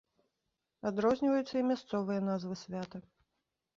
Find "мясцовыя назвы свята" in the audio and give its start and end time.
1.69-2.97